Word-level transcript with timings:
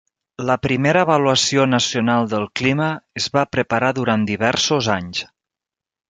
La 0.49 0.53
primera 0.61 1.01
Avaluació 1.05 1.65
Nacional 1.73 2.25
del 2.31 2.47
Clima 2.61 2.87
es 3.21 3.27
va 3.35 3.43
preparar 3.57 3.91
durant 3.99 4.23
diversos 4.31 4.89
anys. 4.95 5.21